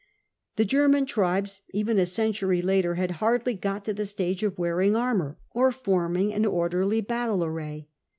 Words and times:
The 0.55 0.65
Ger 0.65 0.87
man 0.89 1.05
tribes, 1.05 1.61
even 1.75 1.99
a 1.99 2.07
century 2.07 2.59
later, 2.63 2.95
had 2.95 3.11
hardly 3.21 3.53
got 3.53 3.85
to 3.85 3.93
the 3.93 4.07
stage 4.07 4.41
of 4.41 4.57
wearing 4.57 4.95
armour 4.95 5.37
or 5.51 5.71
forming 5.71 6.33
an 6.33 6.43
orderly 6.43 7.01
battle 7.01 7.45
array. 7.45 7.87